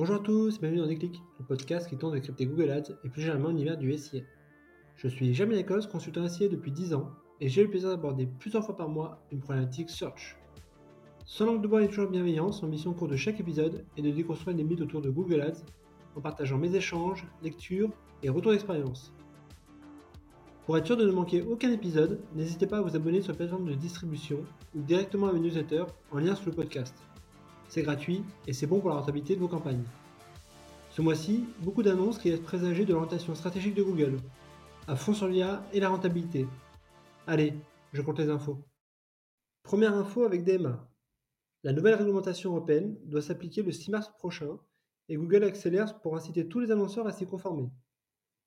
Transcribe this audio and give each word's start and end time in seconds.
Bonjour 0.00 0.16
à 0.16 0.20
tous, 0.20 0.58
bienvenue 0.58 0.80
dans 0.80 0.86
Déclic, 0.86 1.22
le 1.38 1.44
podcast 1.44 1.86
qui 1.86 1.98
tente 1.98 2.14
de 2.14 2.20
crypter 2.20 2.46
Google 2.46 2.70
Ads 2.70 2.92
et 3.04 3.10
plus 3.10 3.20
généralement 3.20 3.50
l'univers 3.50 3.76
du 3.76 3.92
SIA. 3.92 4.22
Je 4.96 5.08
suis 5.08 5.34
Jamie 5.34 5.56
Lacoste, 5.56 5.92
consultant 5.92 6.26
SIA 6.26 6.48
depuis 6.48 6.72
10 6.72 6.94
ans 6.94 7.10
et 7.38 7.50
j'ai 7.50 7.62
le 7.62 7.68
plaisir 7.68 7.90
d'aborder 7.90 8.26
plusieurs 8.38 8.64
fois 8.64 8.78
par 8.78 8.88
mois 8.88 9.22
une 9.30 9.40
problématique 9.40 9.90
search. 9.90 10.38
Sans 11.26 11.44
langue 11.44 11.60
de 11.60 11.68
bois 11.68 11.82
et 11.82 11.88
toujours 11.88 12.08
bienveillance, 12.08 12.62
mission 12.62 12.92
au 12.92 12.94
cours 12.94 13.08
de 13.08 13.16
chaque 13.16 13.40
épisode 13.40 13.84
est 13.98 14.00
de 14.00 14.10
déconstruire 14.10 14.56
les 14.56 14.64
mythes 14.64 14.80
autour 14.80 15.02
de 15.02 15.10
Google 15.10 15.42
Ads 15.42 15.66
en 16.16 16.22
partageant 16.22 16.56
mes 16.56 16.74
échanges, 16.74 17.26
lectures 17.42 17.90
et 18.22 18.30
retours 18.30 18.52
d'expérience. 18.52 19.12
Pour 20.64 20.78
être 20.78 20.86
sûr 20.86 20.96
de 20.96 21.04
ne 21.04 21.12
manquer 21.12 21.42
aucun 21.42 21.70
épisode, 21.72 22.22
n'hésitez 22.34 22.66
pas 22.66 22.78
à 22.78 22.80
vous 22.80 22.96
abonner 22.96 23.20
sur 23.20 23.32
la 23.32 23.36
plateforme 23.36 23.68
de 23.68 23.74
distribution 23.74 24.38
ou 24.74 24.80
directement 24.80 25.26
à 25.26 25.34
mes 25.34 25.40
newsletters 25.40 25.84
en 26.10 26.20
lien 26.20 26.34
sous 26.34 26.48
le 26.48 26.56
podcast 26.56 26.94
c'est 27.70 27.82
gratuit 27.82 28.24
et 28.48 28.52
c'est 28.52 28.66
bon 28.66 28.80
pour 28.80 28.90
la 28.90 28.96
rentabilité 28.96 29.36
de 29.36 29.40
vos 29.40 29.48
campagnes. 29.48 29.84
Ce 30.90 31.00
mois-ci, 31.00 31.44
beaucoup 31.60 31.84
d'annonces 31.84 32.18
qui 32.18 32.28
laissent 32.28 32.40
présager 32.40 32.84
de 32.84 32.92
l'orientation 32.92 33.34
stratégique 33.36 33.76
de 33.76 33.84
Google, 33.84 34.18
à 34.88 34.96
fond 34.96 35.14
sur 35.14 35.28
l'IA 35.28 35.64
et 35.72 35.78
la 35.78 35.88
rentabilité. 35.88 36.48
Allez, 37.28 37.54
je 37.92 38.02
compte 38.02 38.18
les 38.18 38.28
infos. 38.28 38.58
Première 39.62 39.94
info 39.94 40.24
avec 40.24 40.42
DMA. 40.42 40.84
La 41.62 41.72
nouvelle 41.72 41.94
réglementation 41.94 42.50
européenne 42.50 42.98
doit 43.04 43.22
s'appliquer 43.22 43.62
le 43.62 43.70
6 43.70 43.92
mars 43.92 44.10
prochain 44.18 44.58
et 45.08 45.16
Google 45.16 45.44
accélère 45.44 46.00
pour 46.00 46.16
inciter 46.16 46.48
tous 46.48 46.58
les 46.58 46.72
annonceurs 46.72 47.06
à 47.06 47.12
s'y 47.12 47.24
conformer. 47.24 47.70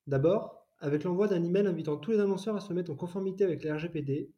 D'abord, 0.06 0.68
avec 0.80 1.06
l'envoi 1.06 1.30
d'un 1.30 1.44
email 1.44 1.66
invitant 1.66 1.96
tous 1.96 2.12
les 2.12 2.20
annonceurs 2.20 2.58
à 2.58 2.60
se 2.60 2.74
mettre 2.74 2.92
en 2.92 2.96
conformité 2.96 3.46
avec 3.46 3.64
la 3.64 3.76
RGPD 3.76 4.34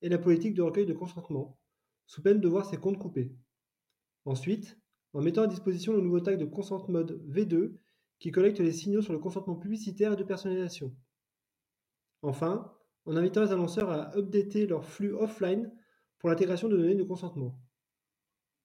et 0.00 0.08
la 0.08 0.18
politique 0.18 0.54
de 0.54 0.62
recueil 0.62 0.86
de 0.86 0.94
consentement, 0.94 1.58
sous 2.06 2.22
peine 2.22 2.40
de 2.40 2.48
voir 2.48 2.64
ses 2.64 2.78
comptes 2.78 2.98
coupés. 2.98 3.34
Ensuite, 4.24 4.78
en 5.12 5.22
mettant 5.22 5.42
à 5.42 5.46
disposition 5.46 5.92
le 5.92 6.00
nouveau 6.00 6.20
tag 6.20 6.38
de 6.38 6.44
Consent 6.44 6.86
Mode 6.88 7.22
V2 7.28 7.72
qui 8.18 8.30
collecte 8.30 8.60
les 8.60 8.72
signaux 8.72 9.02
sur 9.02 9.12
le 9.12 9.18
consentement 9.18 9.56
publicitaire 9.56 10.12
et 10.12 10.16
de 10.16 10.24
personnalisation. 10.24 10.94
Enfin, 12.22 12.72
en 13.06 13.16
invitant 13.16 13.42
les 13.42 13.52
annonceurs 13.52 13.90
à 13.90 14.16
updater 14.16 14.66
leur 14.66 14.84
flux 14.84 15.14
offline 15.14 15.72
pour 16.18 16.28
l'intégration 16.28 16.68
de 16.68 16.76
données 16.76 16.94
de 16.94 17.02
consentement. 17.02 17.58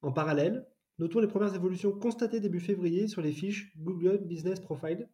En 0.01 0.11
parallèle, 0.11 0.67
notons 0.99 1.19
les 1.19 1.27
premières 1.27 1.55
évolutions 1.55 1.97
constatées 1.97 2.41
début 2.41 2.59
février 2.59 3.07
sur 3.07 3.21
les 3.21 3.31
fiches 3.31 3.75
Google 3.77 4.19
Business 4.25 4.59
Profile, 4.59 5.09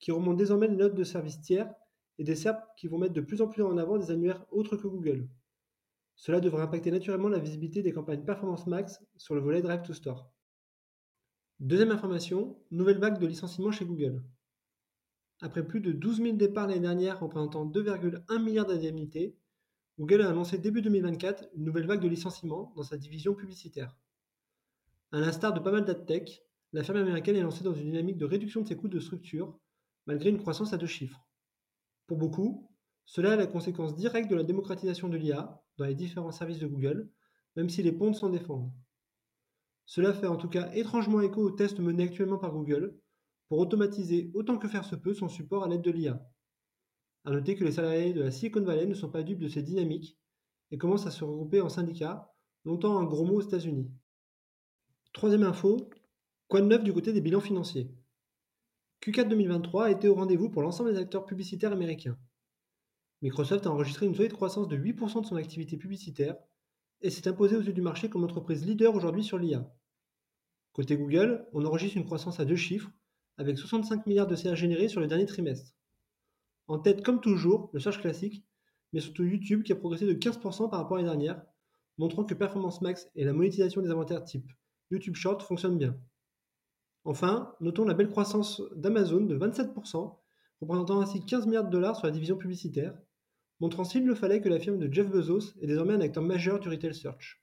qui 0.00 0.10
remontent 0.10 0.36
désormais 0.36 0.68
les 0.68 0.76
notes 0.76 0.94
de 0.94 1.04
services 1.04 1.40
tiers 1.40 1.72
et 2.18 2.24
des 2.24 2.34
SERP 2.34 2.60
qui 2.76 2.88
vont 2.88 2.98
mettre 2.98 3.14
de 3.14 3.20
plus 3.20 3.40
en 3.40 3.48
plus 3.48 3.62
en 3.62 3.78
avant 3.78 3.96
des 3.96 4.10
annuaires 4.10 4.44
autres 4.50 4.76
que 4.76 4.88
Google. 4.88 5.28
Cela 6.18 6.40
devrait 6.40 6.62
impacter 6.62 6.90
naturellement 6.90 7.28
la 7.28 7.38
visibilité 7.38 7.80
des 7.80 7.92
campagnes 7.92 8.24
Performance 8.24 8.66
Max 8.66 9.00
sur 9.16 9.36
le 9.36 9.40
volet 9.40 9.62
Drive 9.62 9.82
to 9.82 9.94
Store. 9.94 10.28
Deuxième 11.60 11.92
information, 11.92 12.60
nouvelle 12.72 12.98
vague 12.98 13.20
de 13.20 13.26
licenciements 13.26 13.70
chez 13.70 13.84
Google. 13.84 14.24
Après 15.40 15.64
plus 15.64 15.80
de 15.80 15.92
12 15.92 16.16
000 16.22 16.36
départs 16.36 16.66
l'année 16.66 16.80
dernière 16.80 17.20
représentant 17.20 17.64
2,1 17.64 18.42
milliards 18.42 18.66
d'indemnités, 18.66 19.36
Google 19.96 20.22
a 20.22 20.30
annoncé 20.30 20.58
début 20.58 20.82
2024 20.82 21.50
une 21.54 21.64
nouvelle 21.64 21.86
vague 21.86 22.02
de 22.02 22.08
licenciements 22.08 22.72
dans 22.74 22.82
sa 22.82 22.96
division 22.96 23.34
publicitaire. 23.34 23.96
À 25.12 25.20
l'instar 25.20 25.54
de 25.54 25.60
pas 25.60 25.70
mal 25.70 25.84
d'adtech, 25.84 26.42
la 26.72 26.82
firme 26.82 26.98
américaine 26.98 27.36
est 27.36 27.42
lancée 27.42 27.62
dans 27.62 27.74
une 27.74 27.90
dynamique 27.90 28.18
de 28.18 28.24
réduction 28.24 28.62
de 28.62 28.66
ses 28.66 28.76
coûts 28.76 28.88
de 28.88 28.98
structure, 28.98 29.56
malgré 30.06 30.30
une 30.30 30.38
croissance 30.38 30.72
à 30.72 30.78
deux 30.78 30.86
chiffres. 30.86 31.24
Pour 32.08 32.18
beaucoup, 32.18 32.68
cela 33.10 33.32
est 33.32 33.36
la 33.38 33.46
conséquence 33.46 33.94
directe 33.94 34.30
de 34.30 34.36
la 34.36 34.42
démocratisation 34.42 35.08
de 35.08 35.16
l'IA 35.16 35.62
dans 35.78 35.86
les 35.86 35.94
différents 35.94 36.30
services 36.30 36.58
de 36.58 36.66
Google, 36.66 37.10
même 37.56 37.70
si 37.70 37.82
les 37.82 37.90
ponts 37.90 38.12
s'en 38.12 38.28
défendent. 38.28 38.70
Cela 39.86 40.12
fait 40.12 40.26
en 40.26 40.36
tout 40.36 40.50
cas 40.50 40.70
étrangement 40.74 41.22
écho 41.22 41.40
aux 41.40 41.50
tests 41.50 41.80
menés 41.80 42.02
actuellement 42.02 42.36
par 42.36 42.52
Google 42.52 43.00
pour 43.48 43.60
automatiser 43.60 44.30
autant 44.34 44.58
que 44.58 44.68
faire 44.68 44.84
se 44.84 44.94
peut 44.94 45.14
son 45.14 45.30
support 45.30 45.64
à 45.64 45.68
l'aide 45.68 45.80
de 45.80 45.90
l'IA. 45.90 46.22
A 47.24 47.30
noter 47.30 47.56
que 47.56 47.64
les 47.64 47.72
salariés 47.72 48.12
de 48.12 48.20
la 48.20 48.30
Silicon 48.30 48.60
Valley 48.60 48.84
ne 48.84 48.92
sont 48.92 49.10
pas 49.10 49.22
dupes 49.22 49.40
de 49.40 49.48
ces 49.48 49.62
dynamiques 49.62 50.18
et 50.70 50.76
commencent 50.76 51.06
à 51.06 51.10
se 51.10 51.24
regrouper 51.24 51.62
en 51.62 51.70
syndicats, 51.70 52.30
longtemps 52.66 52.98
un 52.98 53.04
gros 53.04 53.24
mot 53.24 53.36
aux 53.36 53.40
États-Unis. 53.40 53.90
Troisième 55.14 55.44
info, 55.44 55.88
quoi 56.46 56.60
de 56.60 56.66
neuf 56.66 56.84
du 56.84 56.92
côté 56.92 57.14
des 57.14 57.22
bilans 57.22 57.40
financiers? 57.40 57.90
Q4 59.00 59.28
2023 59.28 59.86
a 59.86 59.90
été 59.92 60.08
au 60.08 60.14
rendez-vous 60.14 60.50
pour 60.50 60.60
l'ensemble 60.60 60.92
des 60.92 60.98
acteurs 60.98 61.24
publicitaires 61.24 61.72
américains. 61.72 62.18
Microsoft 63.22 63.66
a 63.66 63.70
enregistré 63.70 64.06
une 64.06 64.14
solide 64.14 64.32
croissance 64.32 64.68
de 64.68 64.76
8% 64.76 65.22
de 65.22 65.26
son 65.26 65.36
activité 65.36 65.76
publicitaire 65.76 66.36
et 67.00 67.10
s'est 67.10 67.28
imposé 67.28 67.56
aux 67.56 67.62
yeux 67.62 67.72
du 67.72 67.82
marché 67.82 68.08
comme 68.08 68.24
entreprise 68.24 68.64
leader 68.64 68.94
aujourd'hui 68.94 69.24
sur 69.24 69.38
l'IA. 69.38 69.68
Côté 70.72 70.96
Google, 70.96 71.46
on 71.52 71.64
enregistre 71.64 71.96
une 71.96 72.04
croissance 72.04 72.38
à 72.38 72.44
deux 72.44 72.56
chiffres, 72.56 72.90
avec 73.36 73.58
65 73.58 74.06
milliards 74.06 74.26
de 74.26 74.36
CA 74.36 74.54
générés 74.54 74.88
sur 74.88 75.00
le 75.00 75.08
dernier 75.08 75.26
trimestre. 75.26 75.74
En 76.68 76.78
tête, 76.78 77.04
comme 77.04 77.20
toujours, 77.20 77.70
le 77.72 77.80
search 77.80 78.00
classique, 78.00 78.44
mais 78.92 79.00
surtout 79.00 79.24
YouTube 79.24 79.62
qui 79.62 79.72
a 79.72 79.76
progressé 79.76 80.06
de 80.06 80.14
15% 80.14 80.70
par 80.70 80.80
rapport 80.80 80.96
à 80.96 81.02
l'année 81.02 81.10
dernière, 81.10 81.42
montrant 81.98 82.24
que 82.24 82.34
Performance 82.34 82.80
Max 82.80 83.08
et 83.16 83.24
la 83.24 83.32
monétisation 83.32 83.82
des 83.82 83.90
inventaires 83.90 84.24
type 84.24 84.50
YouTube 84.90 85.16
Short 85.16 85.42
fonctionnent 85.42 85.78
bien. 85.78 85.98
Enfin, 87.04 87.54
notons 87.60 87.84
la 87.84 87.94
belle 87.94 88.10
croissance 88.10 88.62
d'Amazon 88.76 89.22
de 89.22 89.36
27%, 89.36 90.16
représentant 90.60 91.00
ainsi 91.00 91.24
15 91.24 91.46
milliards 91.46 91.64
de 91.64 91.70
dollars 91.70 91.96
sur 91.96 92.06
la 92.06 92.12
division 92.12 92.36
publicitaire, 92.36 92.94
montrant 93.60 93.84
s'il 93.84 94.04
le 94.04 94.14
fallait 94.14 94.40
que 94.40 94.48
la 94.48 94.58
firme 94.58 94.78
de 94.78 94.92
Jeff 94.92 95.08
Bezos 95.08 95.54
est 95.60 95.66
désormais 95.66 95.94
un 95.94 96.00
acteur 96.00 96.22
majeur 96.22 96.60
du 96.60 96.68
retail 96.68 96.94
search. 96.94 97.42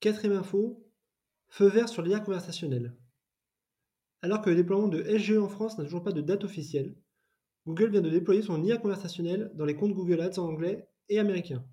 Quatrième 0.00 0.36
info, 0.36 0.84
feu 1.48 1.68
vert 1.68 1.88
sur 1.88 2.02
l'IA 2.02 2.20
conversationnelle. 2.20 2.96
Alors 4.22 4.42
que 4.42 4.50
le 4.50 4.56
déploiement 4.56 4.88
de 4.88 5.02
SGE 5.02 5.38
en 5.38 5.48
France 5.48 5.78
n'a 5.78 5.84
toujours 5.84 6.02
pas 6.02 6.12
de 6.12 6.20
date 6.20 6.44
officielle, 6.44 6.96
Google 7.66 7.90
vient 7.90 8.00
de 8.00 8.10
déployer 8.10 8.42
son 8.42 8.62
IA 8.62 8.76
conversationnelle 8.76 9.50
dans 9.54 9.64
les 9.64 9.74
comptes 9.74 9.94
Google 9.94 10.20
Ads 10.20 10.38
en 10.38 10.48
anglais 10.48 10.88
et 11.08 11.18
américain. 11.18 11.64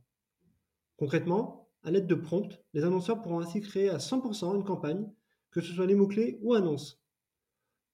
Concrètement, 0.98 1.70
à 1.84 1.92
l'aide 1.92 2.08
de 2.08 2.16
prompts, 2.16 2.64
les 2.74 2.84
annonceurs 2.84 3.22
pourront 3.22 3.40
ainsi 3.40 3.62
créer 3.62 3.90
à 3.90 3.98
100% 3.98 4.56
une 4.56 4.64
campagne, 4.64 5.06
que 5.52 5.62
ce 5.62 5.74
soit 5.74 5.86
les 5.86 5.96
mots-clés 5.96 6.40
ou 6.42 6.54
annonces. 6.54 7.04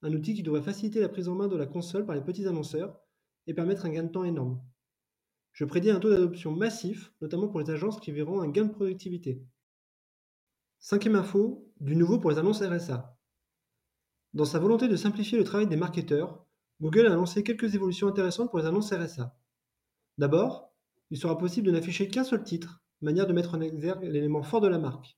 Un 0.02 0.14
outil 0.14 0.34
qui 0.34 0.44
devrait 0.44 0.62
faciliter 0.62 1.02
la 1.02 1.10
prise 1.10 1.28
en 1.28 1.36
main 1.36 1.48
de 1.48 1.58
la 1.58 1.66
console 1.66 2.06
par 2.06 2.16
les 2.16 2.22
petits 2.22 2.48
annonceurs 2.48 3.02
et 3.48 3.54
permettre 3.54 3.86
un 3.86 3.90
gain 3.90 4.04
de 4.04 4.12
temps 4.12 4.24
énorme. 4.24 4.62
Je 5.54 5.66
prédis 5.66 5.92
un 5.92 6.00
taux 6.00 6.10
d'adoption 6.10 6.52
massif, 6.52 7.14
notamment 7.22 7.48
pour 7.48 7.60
les 7.60 7.70
agences 7.70 8.00
qui 8.00 8.12
verront 8.12 8.42
un 8.42 8.50
gain 8.50 8.66
de 8.66 8.72
productivité. 8.72 9.44
Cinquième 10.80 11.16
info, 11.16 11.68
du 11.80 11.96
nouveau 11.96 12.20
pour 12.20 12.32
les 12.32 12.38
annonces 12.38 12.62
RSA. 12.62 13.18
Dans 14.34 14.46
sa 14.46 14.60
volonté 14.60 14.88
de 14.88 14.96
simplifier 14.96 15.38
le 15.38 15.44
travail 15.44 15.68
des 15.68 15.76
marketeurs, 15.76 16.46
Google 16.82 17.08
a 17.08 17.16
lancé 17.16 17.44
quelques 17.44 17.76
évolutions 17.76 18.08
intéressantes 18.08 18.50
pour 18.50 18.60
les 18.60 18.66
annonces 18.66 18.94
RSA. 18.94 19.36
D'abord, 20.18 20.72
il 21.12 21.18
sera 21.18 21.38
possible 21.38 21.68
de 21.68 21.72
n'afficher 21.72 22.08
qu'un 22.08 22.24
seul 22.24 22.44
titre, 22.44 22.82
manière 23.02 23.28
de 23.28 23.34
mettre 23.34 23.56
en 23.56 23.62
exergue 23.62 24.04
l'élément 24.04 24.44
fort 24.44 24.62
de 24.62 24.68
la 24.68 24.78
marque. 24.78 25.18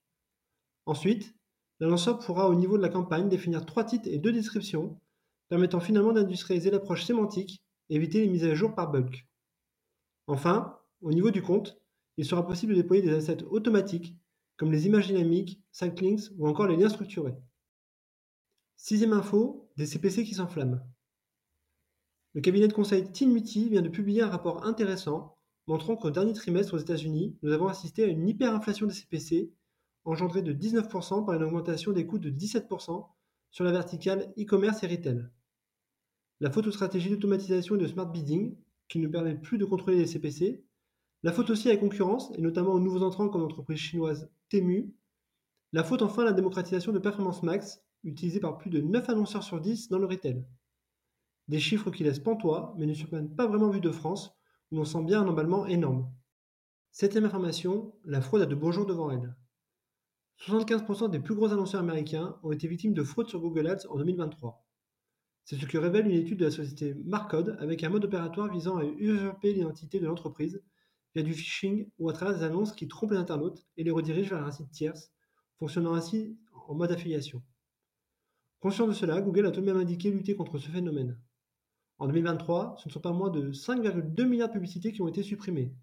Ensuite, 0.85 1.35
l'annonceur 1.79 2.19
pourra 2.19 2.49
au 2.49 2.55
niveau 2.55 2.77
de 2.77 2.81
la 2.81 2.89
campagne 2.89 3.29
définir 3.29 3.65
trois 3.65 3.83
titres 3.83 4.07
et 4.07 4.17
deux 4.17 4.31
descriptions, 4.31 4.99
permettant 5.49 5.79
finalement 5.79 6.13
d'industrialiser 6.13 6.71
l'approche 6.71 7.03
sémantique 7.03 7.61
et 7.89 7.95
éviter 7.95 8.21
les 8.21 8.27
mises 8.27 8.45
à 8.45 8.55
jour 8.55 8.73
par 8.73 8.89
bulk. 8.89 9.27
Enfin, 10.31 10.79
au 11.01 11.11
niveau 11.11 11.29
du 11.29 11.41
compte, 11.41 11.77
il 12.15 12.23
sera 12.23 12.47
possible 12.47 12.73
de 12.73 12.81
déployer 12.81 13.01
des 13.01 13.13
assets 13.13 13.43
automatiques 13.49 14.15
comme 14.55 14.71
les 14.71 14.87
images 14.87 15.07
dynamiques, 15.07 15.61
sidelinks 15.73 16.31
ou 16.37 16.47
encore 16.47 16.67
les 16.67 16.77
liens 16.77 16.87
structurés. 16.87 17.35
Sixième 18.77 19.11
info, 19.11 19.69
des 19.75 19.85
CPC 19.85 20.23
qui 20.23 20.33
s'enflamment. 20.33 20.79
Le 22.33 22.39
cabinet 22.39 22.69
de 22.69 22.73
conseil 22.73 23.11
Tinmuti 23.11 23.67
vient 23.67 23.81
de 23.81 23.89
publier 23.89 24.21
un 24.21 24.29
rapport 24.29 24.63
intéressant 24.65 25.35
montrant 25.67 25.97
qu'au 25.97 26.11
dernier 26.11 26.31
trimestre 26.31 26.75
aux 26.75 26.79
États-Unis, 26.79 27.37
nous 27.43 27.51
avons 27.51 27.67
assisté 27.67 28.05
à 28.05 28.07
une 28.07 28.25
hyperinflation 28.25 28.87
des 28.87 28.93
CPC 28.93 29.51
engendrée 30.05 30.43
de 30.43 30.53
19% 30.53 31.25
par 31.25 31.35
une 31.35 31.43
augmentation 31.43 31.91
des 31.91 32.07
coûts 32.07 32.19
de 32.19 32.29
17% 32.29 33.05
sur 33.49 33.65
la 33.65 33.73
verticale 33.73 34.33
e-commerce 34.39 34.81
et 34.83 34.87
retail. 34.87 35.29
La 36.39 36.49
photostratégie 36.49 37.09
d'automatisation 37.09 37.75
et 37.75 37.79
de 37.79 37.87
smart 37.87 38.09
bidding 38.09 38.55
qui 38.91 38.99
ne 38.99 39.07
permet 39.07 39.35
plus 39.35 39.57
de 39.57 39.63
contrôler 39.63 39.97
les 39.97 40.05
CPC. 40.05 40.65
La 41.23 41.31
faute 41.31 41.49
aussi 41.49 41.69
à 41.69 41.73
la 41.73 41.79
concurrence, 41.79 42.29
et 42.35 42.41
notamment 42.41 42.73
aux 42.73 42.79
nouveaux 42.79 43.03
entrants 43.03 43.29
comme 43.29 43.41
l'entreprise 43.41 43.79
chinoise 43.79 44.29
Temu. 44.49 44.93
La 45.71 45.85
faute 45.85 46.01
enfin 46.01 46.23
à 46.23 46.25
la 46.25 46.33
démocratisation 46.33 46.91
de 46.91 46.99
Performance 46.99 47.41
Max, 47.41 47.81
utilisée 48.03 48.41
par 48.41 48.57
plus 48.57 48.69
de 48.69 48.81
9 48.81 49.09
annonceurs 49.09 49.43
sur 49.43 49.61
10 49.61 49.87
dans 49.87 49.97
le 49.97 50.07
retail. 50.07 50.45
Des 51.47 51.59
chiffres 51.59 51.89
qui 51.89 52.03
laissent 52.03 52.19
pantois, 52.19 52.75
mais 52.77 52.85
ne 52.85 52.93
surprennent 52.93 53.33
pas 53.33 53.47
vraiment 53.47 53.69
vu 53.69 53.79
de 53.79 53.91
France, 53.91 54.35
où 54.71 54.75
l'on 54.75 54.83
sent 54.83 55.03
bien 55.03 55.21
un 55.21 55.27
emballement 55.29 55.65
énorme. 55.67 56.11
Septième 56.91 57.23
information, 57.23 57.95
la 58.03 58.19
fraude 58.19 58.41
a 58.41 58.45
de 58.45 58.55
beaux 58.55 58.73
jours 58.73 58.85
devant 58.85 59.09
elle. 59.09 59.37
75% 60.45 61.09
des 61.09 61.19
plus 61.21 61.35
gros 61.35 61.53
annonceurs 61.53 61.79
américains 61.79 62.37
ont 62.43 62.51
été 62.51 62.67
victimes 62.67 62.93
de 62.93 63.03
fraude 63.03 63.29
sur 63.29 63.39
Google 63.39 63.67
Ads 63.67 63.87
en 63.89 63.95
2023. 63.95 64.65
C'est 65.43 65.57
ce 65.57 65.65
que 65.65 65.77
révèle 65.77 66.07
une 66.07 66.13
étude 66.13 66.39
de 66.39 66.45
la 66.45 66.51
société 66.51 66.93
Marcode 67.03 67.57
avec 67.59 67.83
un 67.83 67.89
mode 67.89 68.05
opératoire 68.05 68.51
visant 68.51 68.77
à 68.77 68.85
usurper 68.85 69.53
l'identité 69.53 69.99
de 69.99 70.05
l'entreprise 70.05 70.61
via 71.13 71.23
du 71.23 71.33
phishing 71.33 71.89
ou 71.99 72.09
à 72.09 72.13
travers 72.13 72.37
des 72.37 72.43
annonces 72.43 72.73
qui 72.73 72.87
trompent 72.87 73.11
les 73.11 73.17
internautes 73.17 73.65
et 73.77 73.83
les 73.83 73.91
redirigent 73.91 74.29
vers 74.29 74.45
un 74.45 74.51
site 74.51 74.71
tierce, 74.71 75.11
fonctionnant 75.57 75.93
ainsi 75.93 76.37
en 76.67 76.75
mode 76.75 76.91
affiliation. 76.91 77.41
Conscient 78.59 78.87
de 78.87 78.93
cela, 78.93 79.21
Google 79.21 79.47
a 79.47 79.51
tout 79.51 79.61
de 79.61 79.65
même 79.65 79.77
indiqué 79.77 80.11
lutter 80.11 80.35
contre 80.35 80.59
ce 80.59 80.69
phénomène. 80.69 81.19
En 81.97 82.07
2023, 82.07 82.77
ce 82.77 82.87
ne 82.87 82.93
sont 82.93 82.99
pas 82.99 83.11
moins 83.11 83.29
de 83.29 83.51
5,2 83.51 84.25
milliards 84.25 84.47
de 84.47 84.53
publicités 84.53 84.91
qui 84.91 85.01
ont 85.01 85.07
été 85.07 85.23
supprimées. 85.23 85.73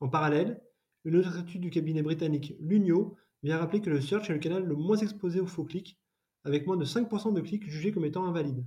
En 0.00 0.08
parallèle, 0.08 0.62
une 1.04 1.16
autre 1.16 1.38
étude 1.38 1.60
du 1.60 1.70
cabinet 1.70 2.02
britannique 2.02 2.54
Lunio 2.60 3.16
vient 3.42 3.58
rappeler 3.58 3.80
que 3.80 3.90
le 3.90 4.00
search 4.00 4.30
est 4.30 4.32
le 4.32 4.38
canal 4.38 4.64
le 4.64 4.74
moins 4.74 4.96
exposé 4.96 5.40
aux 5.40 5.46
faux 5.46 5.64
clics, 5.64 5.98
avec 6.48 6.66
moins 6.66 6.78
de 6.78 6.84
5% 6.86 7.34
de 7.34 7.40
clics 7.42 7.68
jugés 7.68 7.92
comme 7.92 8.06
étant 8.06 8.24
invalides. 8.24 8.64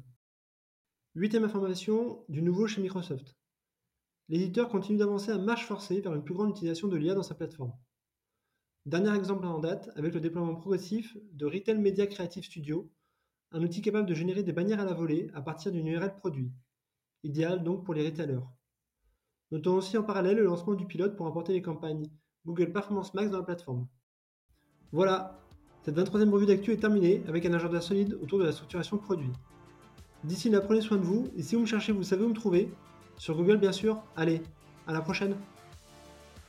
Huitième 1.15 1.45
information, 1.45 2.23
du 2.29 2.43
nouveau 2.43 2.67
chez 2.67 2.79
Microsoft. 2.79 3.35
L'éditeur 4.29 4.69
continue 4.69 4.99
d'avancer 4.99 5.31
à 5.31 5.39
marche 5.39 5.65
forcée 5.65 5.99
vers 5.99 6.13
une 6.13 6.23
plus 6.23 6.35
grande 6.35 6.51
utilisation 6.51 6.87
de 6.87 6.95
l'IA 6.95 7.15
dans 7.15 7.23
sa 7.23 7.33
plateforme. 7.33 7.73
Dernier 8.85 9.15
exemple 9.15 9.45
en 9.47 9.57
date 9.57 9.89
avec 9.95 10.13
le 10.13 10.21
déploiement 10.21 10.53
progressif 10.53 11.17
de 11.33 11.47
Retail 11.47 11.79
Media 11.79 12.05
Creative 12.05 12.43
Studio, 12.43 12.91
un 13.51 13.63
outil 13.63 13.81
capable 13.81 14.07
de 14.07 14.13
générer 14.13 14.43
des 14.43 14.53
bannières 14.53 14.79
à 14.79 14.85
la 14.85 14.93
volée 14.93 15.31
à 15.33 15.41
partir 15.41 15.71
d'une 15.71 15.87
URL 15.87 16.15
produit, 16.15 16.51
idéal 17.23 17.63
donc 17.63 17.83
pour 17.83 17.95
les 17.95 18.05
retailers. 18.05 18.45
Notons 19.49 19.73
aussi 19.73 19.97
en 19.97 20.03
parallèle 20.03 20.37
le 20.37 20.43
lancement 20.43 20.75
du 20.75 20.85
pilote 20.85 21.15
pour 21.17 21.25
apporter 21.25 21.53
les 21.53 21.63
campagnes 21.63 22.11
Google 22.45 22.71
Performance 22.71 23.15
Max 23.15 23.31
dans 23.31 23.39
la 23.39 23.43
plateforme. 23.43 23.87
Voilà, 24.91 25.41
cette 25.83 25.97
23e 25.97 26.29
revue 26.29 26.45
d'actu 26.45 26.71
est 26.71 26.77
terminée 26.77 27.23
avec 27.27 27.45
un 27.45 27.53
agenda 27.53 27.81
solide 27.81 28.17
autour 28.21 28.39
de 28.39 28.43
la 28.43 28.51
structuration 28.51 28.97
produit. 28.97 29.31
D'ici 30.23 30.49
là, 30.49 30.61
prenez 30.61 30.81
soin 30.81 30.97
de 30.97 31.03
vous 31.03 31.29
et 31.35 31.41
si 31.41 31.55
vous 31.55 31.61
me 31.61 31.65
cherchez, 31.65 31.91
vous 31.91 32.03
savez 32.03 32.23
où 32.23 32.29
me 32.29 32.35
trouver. 32.35 32.71
Sur 33.17 33.35
Google, 33.35 33.57
bien 33.57 33.71
sûr. 33.71 34.03
Allez, 34.15 34.41
à 34.87 34.93
la 34.93 35.01
prochaine! 35.01 35.35